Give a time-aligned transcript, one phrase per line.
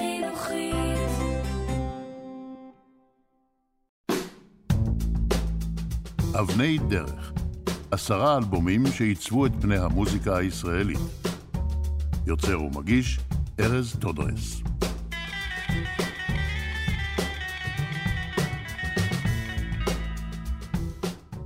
[0.00, 1.10] חינוכית.
[6.40, 7.32] אבני דרך,
[7.90, 10.98] עשרה אלבומים שעיצבו את פני המוזיקה הישראלית.
[12.26, 13.20] יוצר ומגיש,
[13.60, 14.62] ארז טודרס.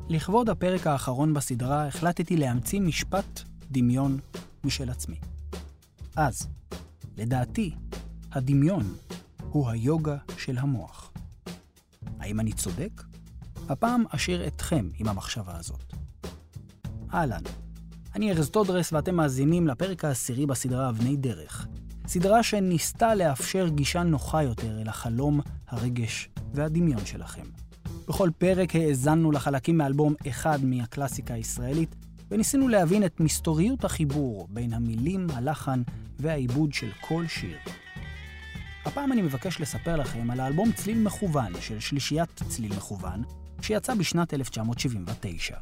[0.08, 3.40] לכבוד הפרק האחרון בסדרה החלטתי להמציא משפט
[3.70, 4.18] דמיון
[4.64, 5.16] משל עצמי.
[6.16, 6.48] אז,
[7.16, 7.74] לדעתי,
[8.34, 8.94] הדמיון
[9.50, 11.12] הוא היוגה של המוח.
[12.20, 13.02] האם אני צודק?
[13.68, 15.94] הפעם אשאיר אתכם עם המחשבה הזאת.
[17.14, 17.42] אהלן,
[18.14, 21.66] אני ארז טודרס ואתם מאזינים לפרק העשירי בסדרה אבני דרך.
[22.06, 27.46] סדרה שניסתה לאפשר גישה נוחה יותר אל החלום, הרגש והדמיון שלכם.
[28.08, 31.96] בכל פרק האזנו לחלקים מאלבום אחד מהקלאסיקה הישראלית,
[32.30, 35.82] וניסינו להבין את מסתוריות החיבור בין המילים, הלחן
[36.18, 37.56] והעיבוד של כל שיר.
[38.84, 43.22] הפעם אני מבקש לספר לכם על האלבום צליל מכוון של שלישיית צליל מכוון,
[43.60, 45.56] שיצא בשנת 1979.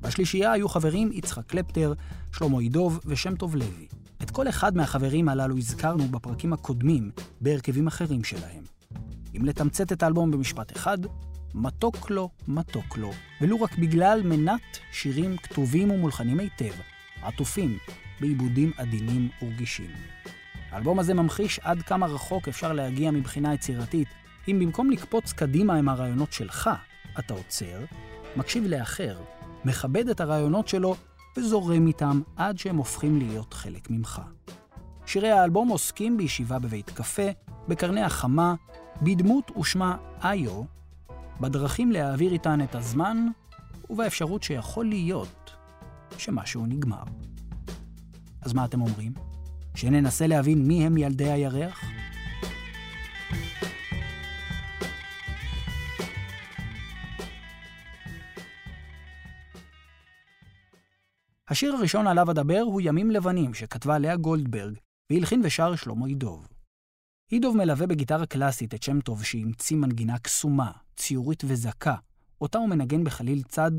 [0.00, 1.92] בשלישייה היו חברים יצחק קלפטר,
[2.32, 3.86] שלמה ידוב ושם טוב לוי.
[4.22, 8.64] את כל אחד מהחברים הללו הזכרנו בפרקים הקודמים בהרכבים אחרים שלהם.
[9.36, 10.98] אם לתמצת את האלבום במשפט אחד,
[11.54, 16.72] מתוק לו, מתוק לו, ולו רק בגלל מנת שירים כתובים ומולחנים היטב,
[17.22, 17.78] עטופים
[18.20, 19.90] בעיבודים עדינים ורגישים.
[20.70, 24.08] האלבום הזה ממחיש עד כמה רחוק אפשר להגיע מבחינה יצירתית,
[24.48, 26.70] אם במקום לקפוץ קדימה עם הרעיונות שלך,
[27.18, 27.84] אתה עוצר,
[28.36, 29.18] מקשיב לאחר,
[29.64, 30.96] מכבד את הרעיונות שלו
[31.36, 34.22] וזורם איתם עד שהם הופכים להיות חלק ממך.
[35.06, 37.30] שירי האלבום עוסקים בישיבה בבית קפה,
[37.68, 38.54] בקרני החמה,
[39.02, 40.62] בדמות ושמה איו,
[41.40, 43.26] בדרכים להעביר איתן את הזמן,
[43.90, 45.50] ובאפשרות שיכול להיות
[46.18, 47.04] שמשהו נגמר.
[48.42, 49.29] אז מה אתם אומרים?
[49.74, 51.84] שננסה להבין מי הם ילדי הירח?
[61.48, 64.74] השיר הראשון עליו אדבר הוא ימים לבנים, שכתבה לאה גולדברג,
[65.10, 66.48] והלחין ושר שלמה ידוב.
[67.32, 71.94] ידוב מלווה בגיטרה קלאסית את שם טוב שהמציא מנגינה קסומה, ציורית וזכה,
[72.40, 73.70] אותה הוא מנגן בחליל צד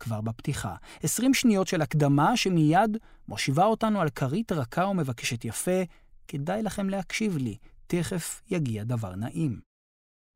[0.00, 0.74] כבר בפתיחה.
[1.02, 2.96] 20 שניות של הקדמה שמיד
[3.28, 5.80] מושיבה אותנו על כרית רכה ומבקשת יפה,
[6.28, 7.56] כדאי לכם להקשיב לי,
[7.86, 9.60] תכף יגיע דבר נעים.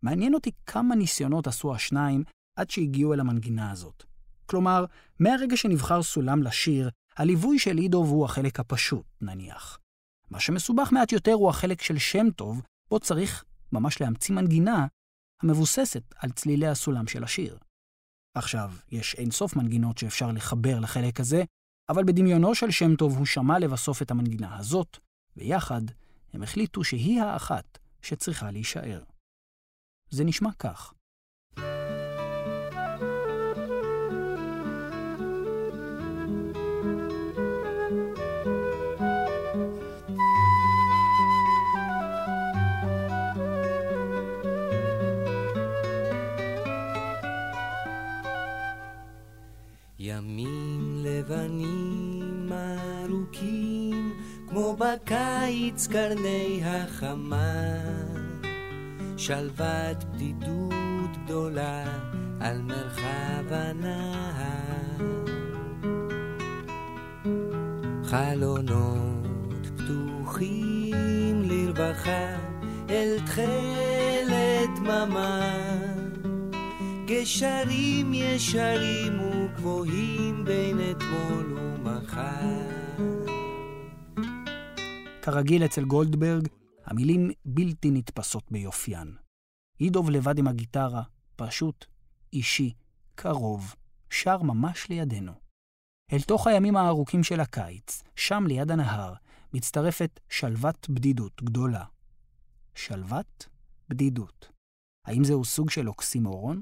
[0.03, 2.25] מעניין אותי כמה ניסיונות עשו השניים
[2.57, 4.05] עד שהגיעו אל המנגינה הזאת.
[4.47, 4.85] כלומר,
[5.21, 9.79] מהרגע שנבחר סולם לשיר, הליווי של אידוב הוא החלק הפשוט, נניח.
[10.31, 14.87] מה שמסובך מעט יותר הוא החלק של שם טוב, בו צריך ממש להמציא מנגינה
[15.43, 17.59] המבוססת על צלילי הסולם של השיר.
[18.35, 21.45] עכשיו, יש אינסוף מנגינות שאפשר לחבר לחלק הזה,
[21.89, 24.99] אבל בדמיונו של שם טוב הוא שמע לבסוף את המנגינה הזאת,
[25.37, 25.81] ויחד
[26.33, 29.03] הם החליטו שהיא האחת שצריכה להישאר.
[30.11, 30.95] זה נשמע כך.
[55.75, 57.75] בקיץ קרני החמה,
[59.17, 61.85] שלוות בדידות גדולה
[62.41, 65.05] על מרחב הנהר.
[68.05, 72.37] חלונות פתוחים לרווחה
[72.91, 75.53] אל תכלת דממה,
[77.07, 83.34] גשרים ישרים וגבוהים בין אתמול ומחר.
[85.25, 86.49] כרגיל אצל גולדברג,
[86.85, 89.17] המילים בלתי נתפסות ביופיין.
[89.81, 91.03] אידוב לבד עם הגיטרה,
[91.37, 91.87] פשוט,
[92.33, 92.73] אישי,
[93.15, 93.75] קרוב,
[94.11, 95.33] שר ממש לידינו.
[96.13, 99.15] אל תוך הימים הארוכים של הקיץ, שם ליד הנהר,
[99.55, 101.85] מצטרפת שלוות בדידות גדולה.
[102.75, 103.49] שלוות
[103.89, 104.49] בדידות.
[105.07, 106.61] האם זהו סוג של אוקסימורון?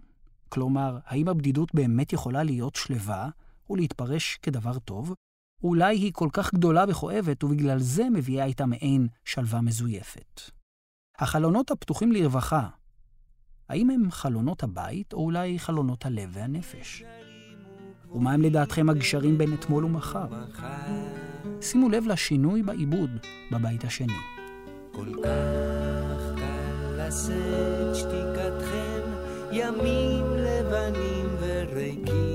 [0.48, 3.28] כלומר, האם הבדידות באמת יכולה להיות שלווה
[3.70, 5.14] ולהתפרש כדבר טוב?
[5.62, 10.40] אולי היא כל כך גדולה וכואבת, ובגלל זה מביאה איתה מעין שלווה מזויפת.
[11.18, 12.68] החלונות הפתוחים לרווחה,
[13.68, 17.04] האם הם חלונות הבית, או אולי חלונות הלב והנפש?
[18.14, 20.26] ומה הם לדעתכם הגשרים בין אתמול ומחר?
[21.60, 23.10] שימו לב לשינוי בעיבוד
[23.52, 24.12] בבית השני.
[24.92, 29.00] כל כך קל לשאת שתיקתכם,
[29.52, 32.31] ימים לבנים וריקים.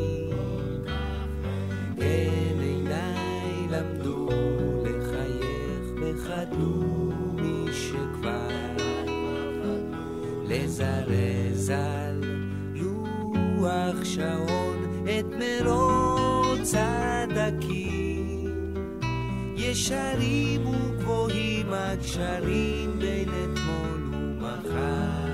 [10.57, 12.21] לזרז על
[12.73, 18.63] לוח שעון את מרוץ הדקים.
[19.55, 25.27] ישרים וגבוהים הקשרים בין אתמול ומחר.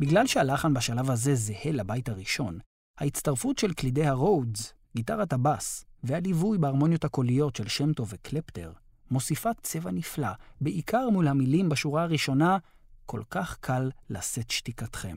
[0.00, 2.58] בגלל שהלחן בשלב הזה זהה לבית הראשון,
[2.98, 8.72] ההצטרפות של קלידי הרודס, גיטרת הבאס והליווי בהרמוניות הקוליות של שם טוב וקלפטר
[9.10, 10.30] מוסיפה צבע נפלא,
[10.60, 12.58] בעיקר מול המילים בשורה הראשונה,
[13.06, 15.16] כל כך קל לשאת שתיקתכם.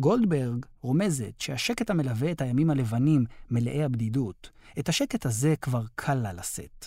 [0.00, 6.32] גולדברג רומזת שהשקט המלווה את הימים הלבנים, מלאי הבדידות, את השקט הזה כבר קל לה
[6.32, 6.86] לשאת.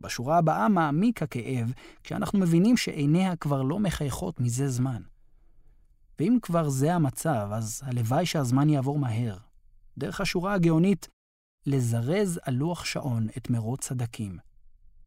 [0.00, 1.72] בשורה הבאה מעמיק הכאב,
[2.02, 5.02] כשאנחנו מבינים שעיניה כבר לא מחייכות מזה זמן.
[6.18, 9.36] ואם כבר זה המצב, אז הלוואי שהזמן יעבור מהר.
[9.98, 11.08] דרך השורה הגאונית,
[11.66, 14.38] לזרז על לוח שעון את מרוץ הדקים.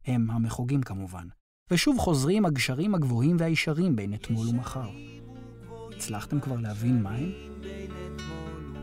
[0.06, 1.26] הם המחוגים כמובן.
[1.70, 4.90] ושוב חוזרים הגשרים הגבוהים והישרים בין אתמול ומחר.
[5.96, 7.32] הצלחתם כבר להבין מה הם?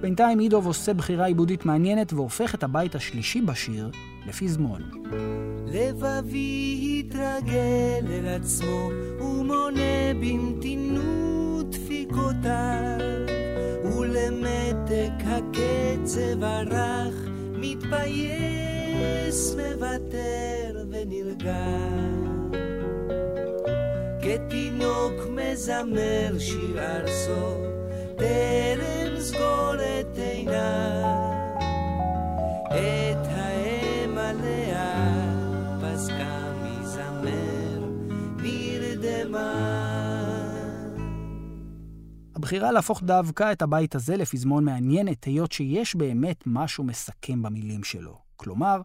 [0.02, 3.92] בינתיים אידוב עושה בחירה עיבודית מעניינת והופך את הבית השלישי בשיר
[4.28, 4.82] לפזמון.
[5.68, 8.90] לבבי התרגל אל עצמו
[9.20, 13.00] ומונה במתינות דפיקותיו
[13.98, 17.16] ולמתק הקצב הרך
[17.58, 18.76] מתפייס,
[19.56, 20.85] מוותר
[24.22, 27.58] כתינוק מזמר שיר ארסו,
[28.18, 31.36] טרם סגור את עיניו.
[32.68, 34.94] את האם עליה
[35.82, 37.90] פסקה מזמר,
[38.38, 39.76] נרדמה.
[42.36, 48.18] הבחירה להפוך דווקא את הבית הזה לפזמון מעניינת, היות שיש באמת משהו מסכם במילים שלו.
[48.36, 48.82] כלומר,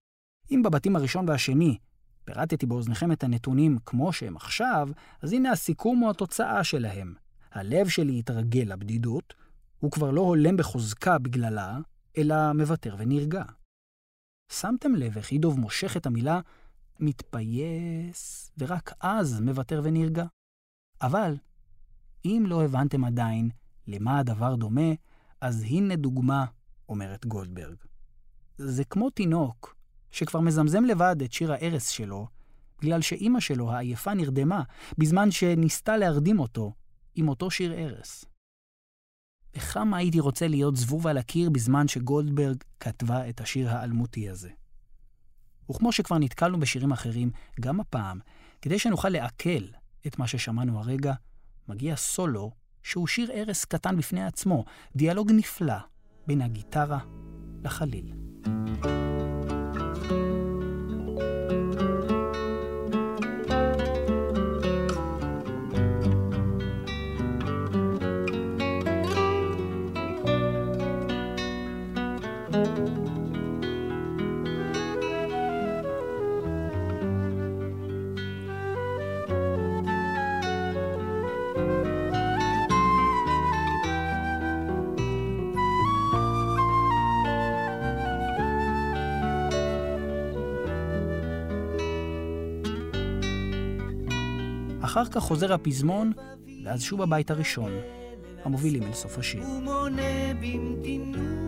[0.50, 1.76] אם בבתים הראשון והשני
[2.24, 4.88] פירטתי באוזניכם את הנתונים כמו שהם עכשיו,
[5.22, 7.14] אז הנה הסיכום או התוצאה שלהם.
[7.52, 9.34] הלב שלי התרגל לבדידות,
[9.80, 11.78] הוא כבר לא הולם בחוזקה בגללה,
[12.18, 13.42] אלא מוותר ונרגע.
[14.52, 16.40] שמתם לב איך אידוב מושך את המילה
[17.00, 20.24] מתפייס, ורק אז מוותר ונרגע?
[21.02, 21.36] אבל
[22.24, 23.50] אם לא הבנתם עדיין
[23.86, 24.90] למה הדבר דומה,
[25.40, 26.44] אז הנה דוגמה,
[26.88, 27.76] אומרת גולדברג.
[28.58, 29.76] זה כמו תינוק
[30.10, 32.26] שכבר מזמזם לבד את שיר הארס שלו,
[32.82, 34.62] בגלל שאימא שלו העייפה נרדמה,
[34.98, 36.72] בזמן שניסתה להרדים אותו
[37.14, 38.24] עם אותו שיר ארס.
[39.56, 44.50] וכמה הייתי רוצה להיות זבוב על הקיר בזמן שגולדברג כתבה את השיר האלמותי הזה.
[45.70, 47.30] וכמו שכבר נתקלנו בשירים אחרים,
[47.60, 48.18] גם הפעם,
[48.62, 49.64] כדי שנוכל לעכל
[50.06, 51.12] את מה ששמענו הרגע,
[51.68, 52.50] מגיע סולו
[52.82, 54.64] שהוא שיר ערש קטן בפני עצמו,
[54.96, 55.78] דיאלוג נפלא
[56.26, 56.98] בין הגיטרה
[57.64, 58.12] לחליל.
[94.90, 96.12] אחר כך חוזר הפזמון,
[96.64, 97.72] ואז שוב הבית הראשון,
[98.44, 99.42] המובילים אל סוף השיר.
[99.42, 101.40] ומונה במתינות.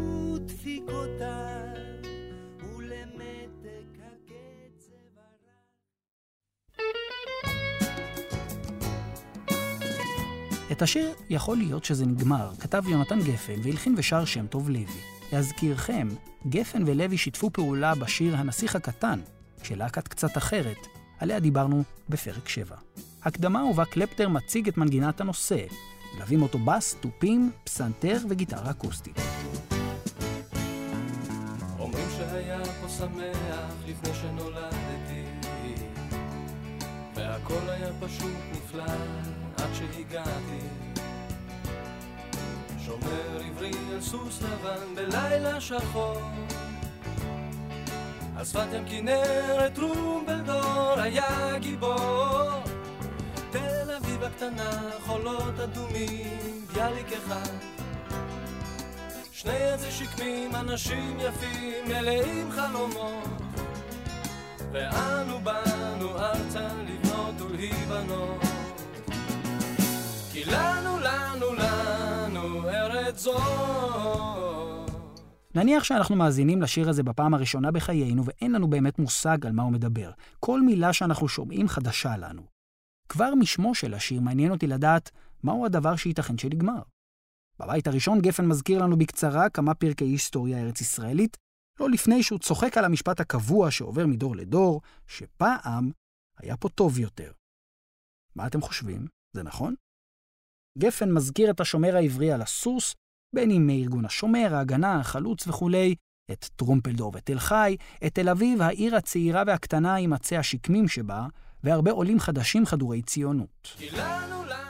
[10.73, 14.87] את השיר יכול להיות שזה נגמר, כתב יונתן גפן והלחין ושר שם טוב לוי.
[15.33, 16.09] להזכירכם,
[16.49, 19.21] גפן ולוי שיתפו פעולה בשיר "הנסיך הקטן",
[19.63, 20.87] של להקת קצת אחרת,
[21.19, 22.77] עליה דיברנו בפרק 7.
[23.25, 25.65] הקדמה ובה קלפטר מציג את מנגינת הנושא.
[26.17, 29.21] מלווים אותו בס, תופים, פסנתר וגיטרה אקוסטית.
[31.79, 35.23] אומרים שהיה פה שמח לפני שנולדתי
[37.15, 38.85] והכל היה פשוט נפלא
[39.57, 40.67] עד שהגעתי
[42.79, 46.21] שומר עברי על סוס לבן בלילה שחור
[48.37, 50.62] על שפת ים כנרת טרומבלדור
[54.43, 57.51] הקטנה, חולות אדומים, ביאליק אחד
[59.33, 63.43] שני איזה שקמים, אנשים יפים, מלאים חלומות
[64.73, 68.43] ואנו באנו ארצה לבנות ולהיבנות
[70.33, 73.41] כי לנו, לנו, לנו ארץ זאת
[75.55, 79.73] נניח שאנחנו מאזינים לשיר הזה בפעם הראשונה בחיינו ואין לנו באמת מושג על מה הוא
[79.73, 80.11] מדבר.
[80.41, 82.62] כל מילה שאנחנו שומעים חדשה לנו.
[83.09, 85.11] כבר משמו של השיר מעניין אותי לדעת
[85.43, 86.83] מהו הדבר שייתכן שנגמר.
[87.59, 91.37] בבית הראשון גפן מזכיר לנו בקצרה כמה פרקי היסטוריה ארץ-ישראלית,
[91.81, 95.91] לא לפני שהוא צוחק על המשפט הקבוע שעובר מדור לדור, שפעם
[96.39, 97.33] היה פה טוב יותר.
[98.37, 99.07] מה אתם חושבים?
[99.37, 99.75] זה נכון?
[100.79, 102.95] גפן מזכיר את השומר העברי על הסוס,
[103.35, 105.95] בין אם מארגון השומר, ההגנה, החלוץ וכולי,
[106.33, 111.27] את טרומפלדור ותל חי, את תל אביב, העיר הצעירה והקטנה עם עצי השקמים שבה,
[111.65, 113.77] והרבה עולים חדשים חדורי ציונות.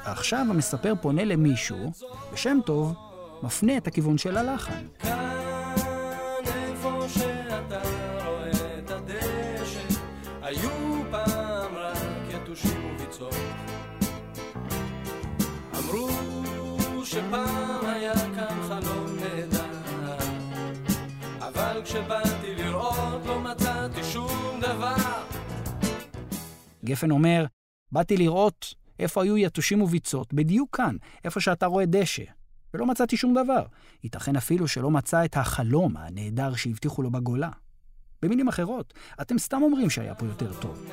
[0.05, 1.93] עכשיו המספר פונה למישהו,
[2.33, 2.95] בשם טוב,
[3.43, 4.87] מפנה את הכיוון של הלחן.
[17.13, 20.17] שפעם היה כאן חלום נהדר,
[21.39, 22.42] אבל כשבאתי
[26.85, 27.45] גפן אומר,
[27.93, 32.23] באתי לראות איפה היו יתושים וביצות, בדיוק כאן, איפה שאתה רואה דשא.
[32.75, 33.65] ולא מצאתי שום דבר.
[34.05, 37.51] ייתכן אפילו שלא מצא את החלום הנהדר שהבטיחו לו בגולה.
[38.23, 40.87] במילים אחרות, אתם סתם אומרים שהיה פה יותר טוב.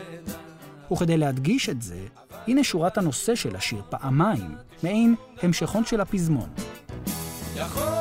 [0.91, 2.05] וכדי להדגיש את זה,
[2.48, 6.50] הנה שורת הנושא של השיר פעמיים, מעין המשכון של הפזמון.
[7.55, 7.98] יכול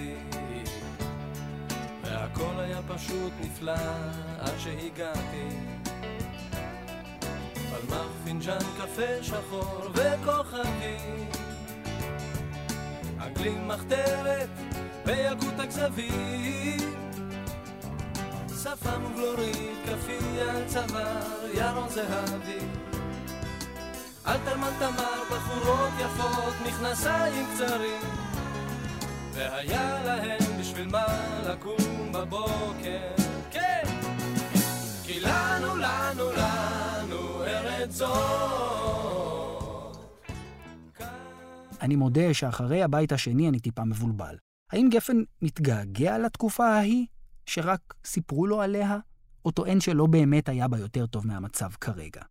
[0.00, 0.70] שנולדתי
[2.02, 3.72] והכל היה פשוט נפלא
[4.38, 5.48] עד שהגעתי.
[7.54, 10.96] פלמח פינג'אן קפה שחור וכוכבי
[13.20, 14.48] אנגלים מחתרת
[15.06, 17.00] וילקוט הכזבים.
[18.62, 22.58] שפם ובלורית, כפייה, צוואר, ירון זהבי.
[24.26, 28.19] אלתרמן תמר, בחורות יפות, מכנסיים קצרים
[29.40, 31.06] והיה להם בשביל מה
[31.48, 33.14] לקום בבוקר
[33.50, 33.82] כן!
[35.04, 38.10] כי לנו, לנו, לנו ארץ זאת
[41.80, 44.36] אני מודה שאחרי הבית השני אני טיפה מבולבל.
[44.72, 47.06] האם גפן מתגעגע לתקופה ההיא,
[47.46, 48.98] שרק סיפרו לו עליה,
[49.44, 52.22] או טוען שלא באמת היה בה יותר טוב מהמצב כרגע?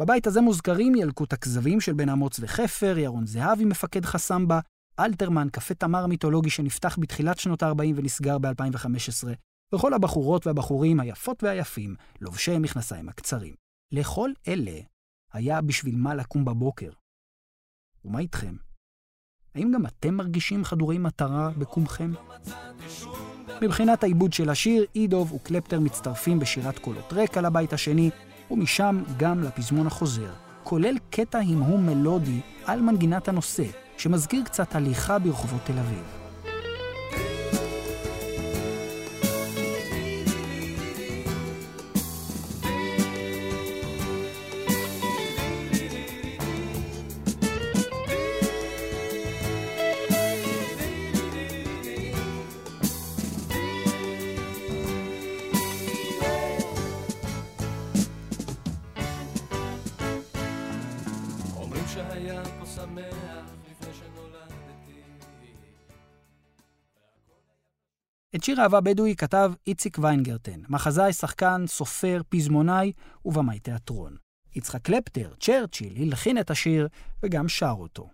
[0.00, 4.60] בבית הזה מוזכרים ילקוט הכזבים של בן אמוץ וחפר, ירון זהבי מפקד חסמבה,
[4.98, 9.28] אלתרמן, קפה תמר מיתולוגי שנפתח בתחילת שנות ה-40 ונסגר ב-2015,
[9.74, 13.54] וכל הבחורות והבחורים היפות והיפים, לובשי המכנסיים הקצרים.
[13.92, 14.80] לכל אלה
[15.32, 16.90] היה בשביל מה לקום בבוקר.
[18.04, 18.54] ומה איתכם?
[19.54, 22.12] האם גם אתם מרגישים חדורי מטרה בקומכם?
[23.62, 28.10] מבחינת העיבוד של השיר, אידוב וקלפטר מצטרפים בשירת קולות רקע לבית השני,
[28.50, 30.32] ומשם גם לפזמון החוזר,
[30.62, 33.64] כולל קטע המהום מלודי על מנגינת הנושא,
[34.00, 36.02] שמזכיר קצת הליכה ברחובות תל אביב.
[61.94, 63.59] שהיה פה שמח
[68.34, 72.92] את שיר אהבה בדואי כתב איציק ויינגרטן, מחזאי, שחקן, סופר, פזמונאי
[73.24, 74.16] ובמאי תיאטרון.
[74.56, 76.88] יצחק קלפטר, צ'רצ'יל, הלחין את השיר
[77.22, 78.08] וגם שר אותו.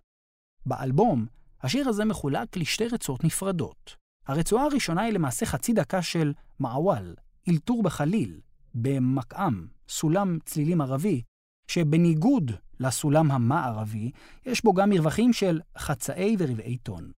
[0.66, 1.26] באלבום,
[1.62, 3.96] השיר הזה מחולק לשתי רצועות נפרדות.
[4.26, 7.14] הרצועה הראשונה היא למעשה חצי דקה של מעוול,
[7.49, 8.40] אלתור בחליל,
[8.75, 11.23] במקאם, סולם צלילים ערבי,
[11.70, 14.11] שבניגוד לסולם המערבי,
[14.46, 17.12] יש בו גם מרווחים של חצאי ורבעי טון.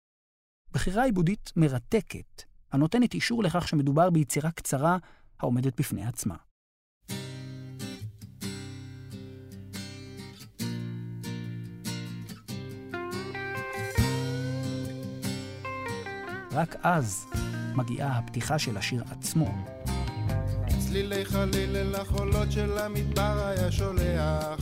[0.72, 4.96] בחירה עיבודית מרתקת, הנותנת אישור לכך שמדובר ביצירה קצרה
[5.40, 6.34] העומדת בפני עצמה.
[16.52, 17.26] רק אז
[17.74, 19.54] מגיעה הפתיחה של השיר עצמו,
[20.78, 24.60] צלילי חליל אל החולות של המדבר היה שולח.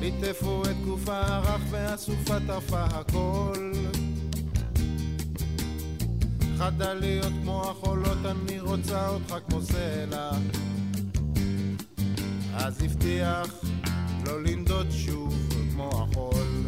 [0.00, 3.72] ליטפו את גופה הרך והסופה טרפה הכל
[6.60, 10.30] חדה להיות כמו החולות, אני רוצה אותך כמו סלע.
[12.54, 13.64] אז הבטיח
[14.26, 15.34] לא לנדוד שוב
[15.72, 16.66] כמו החול.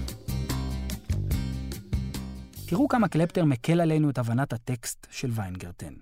[2.68, 5.94] תראו כמה קלפטר מקל עלינו את הבנת הטקסט של ויינגרטן.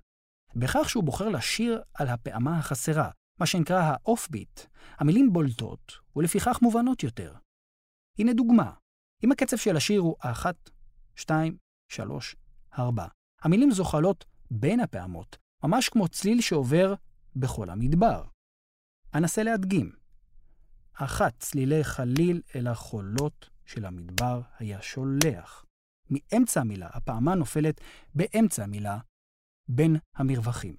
[0.56, 4.60] בכך שהוא בוחר לשיר על הפעמה החסרה, מה שנקרא האוף-ביט,
[4.98, 7.34] המילים בולטות ולפיכך מובנות יותר.
[8.18, 8.72] הנה דוגמה.
[9.24, 10.70] אם הקצב של השיר הוא אחת,
[11.16, 11.56] שתיים,
[11.88, 12.36] שלוש,
[12.78, 13.06] ארבע,
[13.42, 16.94] המילים זוחלות בין הפעמות, ממש כמו צליל שעובר
[17.36, 18.24] בכל המדבר.
[19.14, 19.92] אנסה להדגים.
[20.92, 25.64] אחת צלילי חליל אל החולות של המדבר היה שולח.
[26.10, 27.80] מאמצע המילה, הפעמה נופלת
[28.14, 28.98] באמצע המילה,
[29.68, 30.76] בין המרווחים.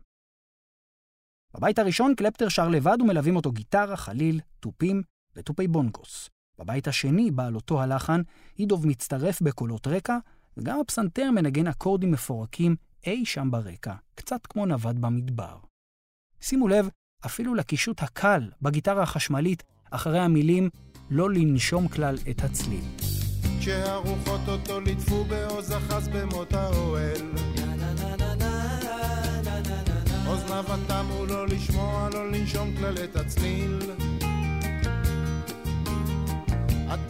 [1.54, 5.04] בבית הראשון קלפטר שר לבד ומלווים אותו גיטרה, חליל, תופים
[5.36, 6.30] ותופי בונגוס.
[6.60, 8.22] בבית השני, בעל אותו הלחן,
[8.60, 10.18] אידוב מצטרף בקולות רקע,
[10.58, 12.76] וגם הפסנתר מנגן אקורדים מפורקים
[13.08, 15.58] אי שם ברקע, קצת כמו נווד במדבר.
[16.42, 16.90] שימו לב,
[17.26, 20.70] אפילו לקישוט הקל בגיטרה החשמלית, אחרי המילים
[21.10, 22.84] לא לנשום כלל את הצליל.
[23.60, 27.32] כשהרוחות אותו ליטפו בעוז אחז במות האוהל.
[30.28, 33.80] אוזניו התמו לא לשמוע, לא לנשום כלל את הצליל.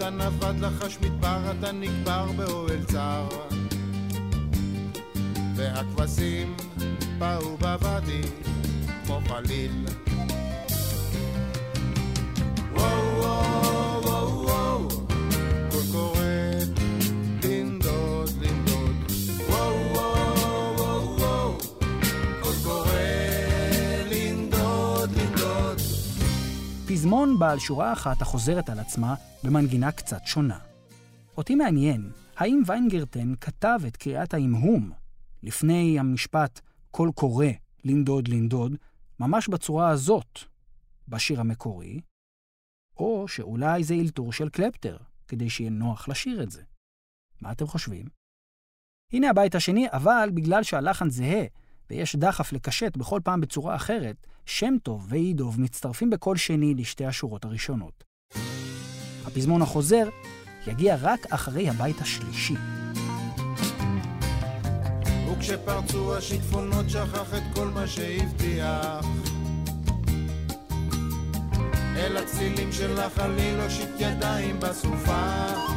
[0.02, 3.28] אתה נבד לחש מדבר, אתה נקבר באוהל צר.
[5.56, 6.56] והכבשים
[7.18, 8.22] באו בוואדי
[9.06, 9.86] כמו חליל.
[27.02, 30.60] פזמון בעל שורה אחת החוזרת על עצמה במנגינה קצת שונה.
[31.38, 34.92] אותי מעניין, האם ויינגרטן כתב את קריאת ההמהום
[35.44, 36.60] לפני המשפט
[36.92, 37.46] קול קורא
[37.84, 38.76] לנדוד לנדוד,
[39.20, 40.40] ממש בצורה הזאת,
[41.08, 42.02] בשיר המקורי,
[42.98, 44.98] או שאולי זה אלתור של קלפטר,
[45.28, 46.64] כדי שיהיה נוח לשיר את זה.
[47.42, 48.06] מה אתם חושבים?
[49.14, 51.46] הנה הבית השני, אבל בגלל שהלחן זהה
[51.92, 57.46] ויש דחף לקשט בכל פעם בצורה אחרת, שם טוב ואידוב מצטרפים בקול שני לשתי השורות
[57.46, 58.04] הראשונות.
[59.26, 60.08] הפזמון החוזר
[60.68, 62.56] יגיע רק אחרי הבית השלישי.
[65.32, 69.06] וכשפרצו השיטפונות שכח את כל מה שהבטיח
[71.96, 75.71] אל הצלילים של החליל הושיט ידיים בסופה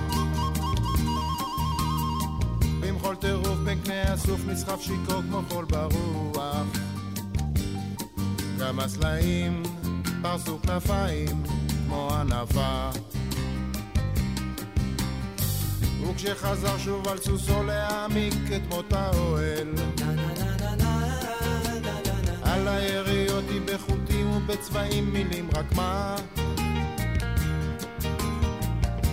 [4.35, 6.66] הסוף נסחף שיכור כמו חול ברוח.
[8.61, 9.62] גם הסלעים
[10.23, 11.42] פרסו כנפיים
[11.87, 12.90] כמו ענווה.
[16.03, 19.68] וכשחזר שוב על סוסו להעמיק את מות האוהל
[22.42, 26.16] על היריות היא בחוטים ובצבעים מילים רק מה?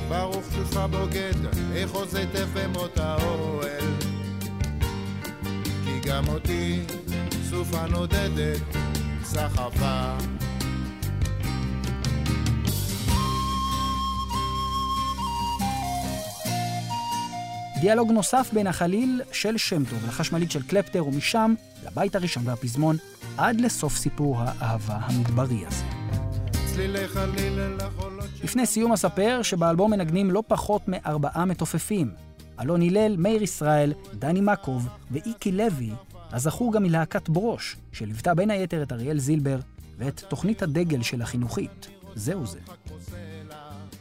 [0.10, 4.11] ברוך שובך בוגד, איך עוז היטב במות האוהל
[6.12, 6.80] גם אותי
[7.50, 8.62] סופה נודדת
[9.24, 10.18] סחפה
[17.82, 21.54] דיאלוג נוסף בין החליל של שם טוב לחשמלית של קלפטר ומשם
[21.86, 22.98] לבית הראשון והפזמון
[23.38, 25.86] עד לסוף סיפור האהבה המדברי הזה.
[28.44, 32.31] לפני סיום אספר שבאלבום מנגנים לא פחות מארבעה מתופפים.
[32.62, 35.90] אלון הלל, מאיר ישראל, דני מקוב ואיקי לוי,
[36.32, 39.60] הזכור גם מלהקת ברוש, שליוותה בין היתר את אריאל זילבר
[39.98, 42.60] ואת תוכנית הדגל של החינוכית, זהו זה.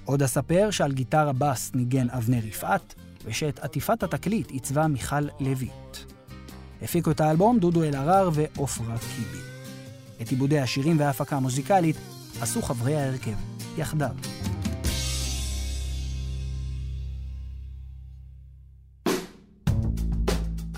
[0.04, 2.94] עוד אספר שעל גיטרה בס ניגן אבנר יפעת,
[3.24, 5.96] ושאת עטיפת התקליט עיצבה מיכל לויט.
[6.82, 9.42] הפיקו את האלבום דודו אלהרר ועופרה קיבי.
[10.22, 11.96] את עיבודי השירים וההפקה המוזיקלית
[12.40, 13.34] עשו חברי ההרכב,
[13.78, 14.14] יחדיו.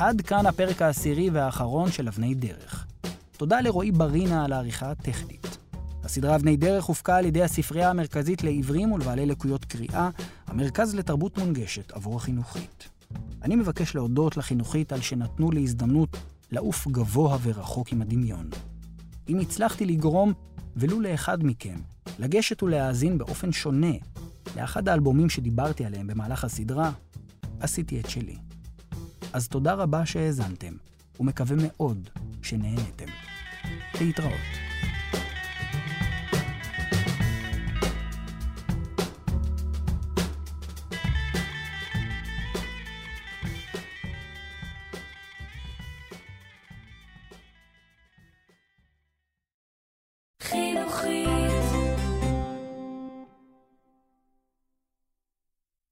[0.03, 2.87] עד כאן הפרק העשירי והאחרון של אבני דרך.
[3.37, 5.57] תודה לרועי ברינה על העריכה הטכנית.
[6.05, 10.11] הסדרה אבני דרך הופקה על ידי הספרייה המרכזית לעיוורים ולבעלי לקויות קריאה,
[10.47, 12.89] המרכז לתרבות מונגשת עבור החינוכית.
[13.43, 16.17] אני מבקש להודות לחינוכית על שנתנו לי הזדמנות
[16.53, 18.51] לעוף גבוה ורחוק עם הדמיון.
[19.29, 20.33] אם הצלחתי לגרום,
[20.77, 21.77] ולו לאחד מכם,
[22.19, 23.93] לגשת ולהאזין באופן שונה
[24.57, 26.91] לאחד האלבומים שדיברתי עליהם במהלך הסדרה,
[27.61, 28.37] עשיתי את שלי.
[29.33, 30.73] אז תודה רבה שהאזנתם,
[31.21, 32.09] ומקווה מאוד
[32.43, 33.07] שנהנתם.
[34.01, 34.62] להתראות.